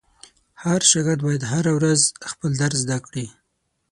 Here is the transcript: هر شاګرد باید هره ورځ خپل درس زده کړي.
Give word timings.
هر 0.63 0.81
شاګرد 0.91 1.21
باید 1.27 1.47
هره 1.51 1.71
ورځ 1.77 2.01
خپل 2.31 2.51
درس 2.61 2.77
زده 2.83 2.97
کړي. 3.05 3.25